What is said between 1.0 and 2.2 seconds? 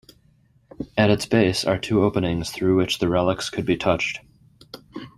its base are two